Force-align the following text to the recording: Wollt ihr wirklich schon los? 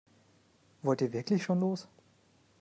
Wollt 0.81 1.01
ihr 1.01 1.13
wirklich 1.13 1.43
schon 1.43 1.59
los? 1.59 1.87